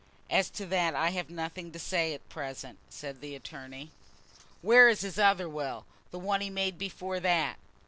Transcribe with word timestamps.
"As 0.31 0.49
to 0.49 0.65
that 0.65 0.95
I 0.95 1.11
have 1.11 1.29
nothing 1.29 1.71
to 1.73 1.77
say 1.77 2.15
at 2.15 2.27
present," 2.27 2.79
said 2.89 3.21
the 3.21 3.35
attorney. 3.35 3.91
"Where 4.63 4.89
is 4.89 5.01
his 5.01 5.19
other 5.19 5.47
will, 5.47 5.85
the 6.09 6.17
one 6.17 6.41
he 6.41 6.49
made 6.49 6.79
before 6.79 7.19
that?" 7.19 7.59